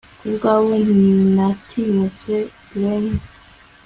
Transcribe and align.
Kubwawe 0.19 0.75
natinyutse 1.35 2.33
glen 2.69 3.05